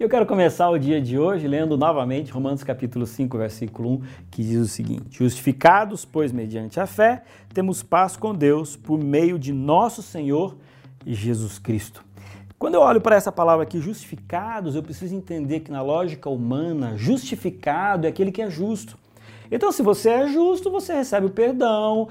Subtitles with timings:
[0.00, 4.42] Eu quero começar o dia de hoje lendo novamente Romanos capítulo 5, versículo 1, que
[4.42, 9.52] diz o seguinte: Justificados, pois, mediante a fé, temos paz com Deus por meio de
[9.52, 10.56] nosso Senhor
[11.06, 12.02] Jesus Cristo.
[12.58, 16.96] Quando eu olho para essa palavra aqui, justificados, eu preciso entender que na lógica humana,
[16.96, 18.96] justificado é aquele que é justo.
[19.52, 22.08] Então, se você é justo, você recebe o perdão,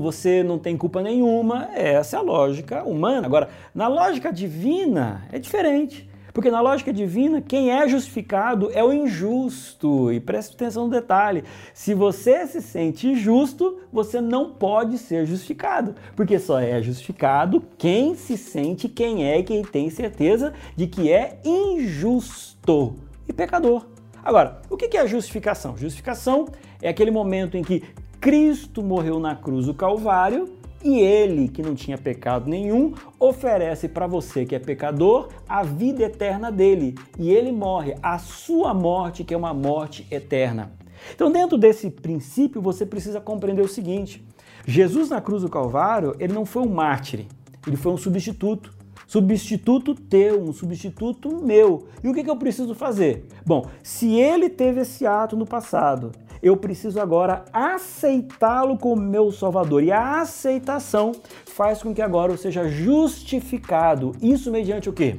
[0.00, 1.68] você não tem culpa nenhuma.
[1.74, 3.26] Essa é a lógica humana.
[3.26, 6.15] Agora, na lógica divina, é diferente.
[6.36, 10.12] Porque na lógica divina, quem é justificado é o injusto.
[10.12, 15.94] E preste atenção no detalhe: se você se sente justo, você não pode ser justificado.
[16.14, 21.40] Porque só é justificado quem se sente quem é quem tem certeza de que é
[21.42, 23.86] injusto e pecador.
[24.22, 25.74] Agora, o que é justificação?
[25.74, 26.48] Justificação
[26.82, 27.82] é aquele momento em que
[28.20, 30.52] Cristo morreu na cruz do Calvário
[30.82, 36.04] e ele, que não tinha pecado nenhum, oferece para você que é pecador a vida
[36.04, 36.94] eterna dele.
[37.18, 40.72] E ele morre, a sua morte, que é uma morte eterna.
[41.14, 44.24] Então, dentro desse princípio, você precisa compreender o seguinte:
[44.66, 47.26] Jesus na cruz do Calvário, ele não foi um mártir,
[47.66, 48.74] ele foi um substituto.
[49.06, 51.86] Substituto teu, um substituto meu.
[52.02, 53.24] E o que, eu preciso fazer?
[53.46, 56.10] Bom, se ele teve esse ato no passado
[56.42, 59.82] eu preciso agora aceitá-lo como meu Salvador.
[59.82, 61.12] E a aceitação
[61.46, 64.12] faz com que agora eu seja justificado.
[64.20, 65.16] Isso mediante o quê?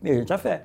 [0.00, 0.64] Mediante a fé.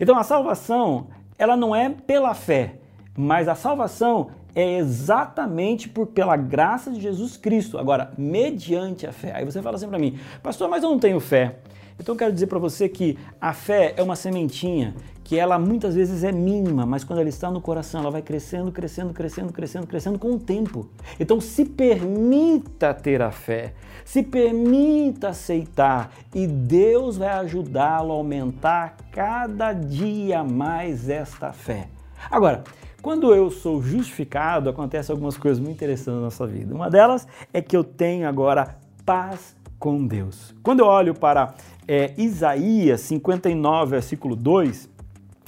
[0.00, 2.76] Então a salvação, ela não é pela fé,
[3.16, 7.76] mas a salvação é exatamente por pela graça de Jesus Cristo.
[7.76, 9.32] Agora, mediante a fé.
[9.34, 11.56] Aí você fala assim para mim, pastor, mas eu não tenho fé.
[12.00, 15.96] Então eu quero dizer para você que a fé é uma sementinha que ela muitas
[15.96, 19.86] vezes é mínima, mas quando ela está no coração, ela vai crescendo, crescendo, crescendo, crescendo,
[19.86, 20.88] crescendo com o tempo.
[21.18, 28.96] Então se permita ter a fé, se permita aceitar e Deus vai ajudá-lo a aumentar
[29.10, 31.88] cada dia mais esta fé.
[32.30, 32.62] Agora,
[33.06, 36.74] quando eu sou justificado, acontecem algumas coisas muito interessantes na nossa vida.
[36.74, 40.52] Uma delas é que eu tenho agora paz com Deus.
[40.60, 41.54] Quando eu olho para
[41.86, 44.90] é, Isaías 59, versículo 2,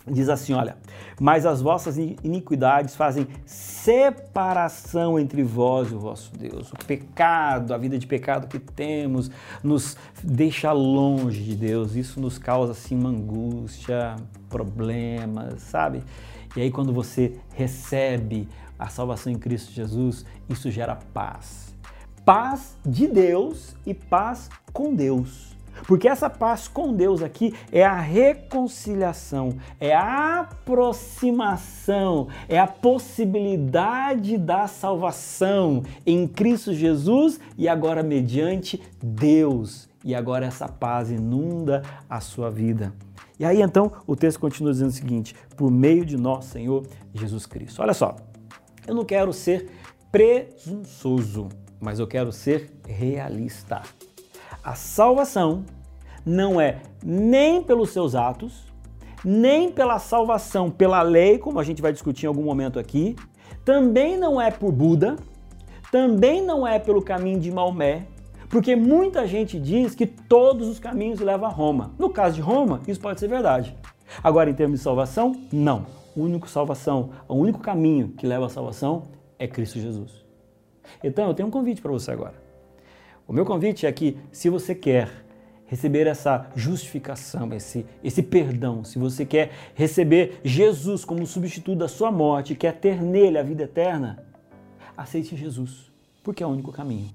[0.06, 0.76] diz assim: Olha,
[1.20, 6.72] mas as vossas iniquidades fazem separação entre vós e o vosso Deus.
[6.72, 9.32] O pecado, a vida de pecado que temos,
[9.64, 11.96] nos deixa longe de Deus.
[11.96, 14.14] Isso nos causa assim uma angústia,
[14.48, 16.03] problemas, sabe?
[16.56, 18.48] E aí, quando você recebe
[18.78, 21.75] a salvação em Cristo Jesus, isso gera paz.
[22.25, 25.56] Paz de Deus e paz com Deus.
[25.87, 34.37] Porque essa paz com Deus aqui é a reconciliação, é a aproximação, é a possibilidade
[34.37, 39.88] da salvação em Cristo Jesus e agora mediante Deus.
[40.04, 42.92] E agora essa paz inunda a sua vida.
[43.38, 47.47] E aí então o texto continua dizendo o seguinte: por meio de nosso Senhor Jesus
[47.47, 47.82] Cristo.
[47.82, 48.16] Olha só,
[48.87, 49.70] eu não quero ser
[50.10, 51.48] presunçoso,
[51.81, 53.82] mas eu quero ser realista.
[54.62, 55.64] A salvação
[56.25, 58.66] não é nem pelos seus atos,
[59.25, 63.16] nem pela salvação pela lei, como a gente vai discutir em algum momento aqui,
[63.64, 65.16] também não é por Buda,
[65.91, 68.06] também não é pelo caminho de Maomé,
[68.48, 71.92] porque muita gente diz que todos os caminhos levam a Roma.
[71.98, 73.76] No caso de Roma, isso pode ser verdade.
[74.22, 75.86] Agora, em termos de salvação, não.
[76.16, 79.04] O único salvação, o único caminho que leva à salvação
[79.38, 80.25] é Cristo Jesus.
[81.04, 82.34] Então, eu tenho um convite para você agora.
[83.26, 85.10] O meu convite é que, se você quer
[85.66, 92.10] receber essa justificação, esse, esse perdão, se você quer receber Jesus como substituto da sua
[92.10, 94.25] morte, quer ter nele a vida eterna,
[94.97, 95.92] aceite Jesus,
[96.25, 97.10] porque é o único caminho.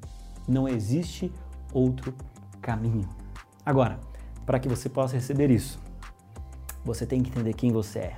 [0.48, 1.32] Não existe
[1.74, 2.14] outro
[2.62, 3.08] caminho.
[3.66, 4.00] Agora,
[4.46, 5.80] para que você possa receber isso,
[6.84, 8.18] você tem que entender quem você é.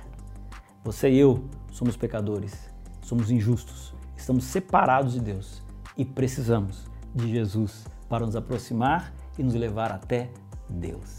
[0.84, 2.70] Você e eu somos pecadores,
[3.02, 5.62] somos injustos, estamos separados de Deus
[5.96, 10.30] e precisamos de Jesus para nos aproximar e nos levar até
[10.68, 11.16] Deus.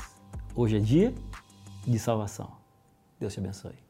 [0.55, 1.13] Hoje é dia
[1.85, 2.51] de salvação.
[3.19, 3.86] Deus te abençoe.